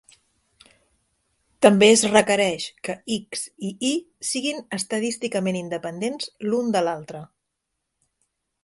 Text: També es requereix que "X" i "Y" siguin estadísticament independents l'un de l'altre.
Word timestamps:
També 1.65 1.89
es 1.97 2.05
requereix 2.13 2.65
que 2.87 2.95
"X" 3.17 3.45
i 3.69 3.71
"Y" 3.91 3.93
siguin 4.31 4.67
estadísticament 4.81 5.63
independents 5.65 6.35
l'un 6.49 6.75
de 6.79 6.87
l'altre. 6.89 7.25